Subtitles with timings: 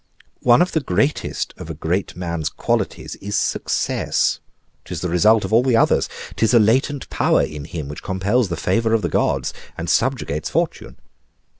[0.41, 4.39] One of the greatest of a great man's qualities is success;
[4.83, 8.49] 'tis the result of all the others; 'tis a latent power in him which compels
[8.49, 10.97] the favor of the gods, and subjugates fortune.